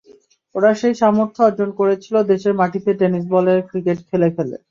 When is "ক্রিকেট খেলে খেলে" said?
3.69-4.55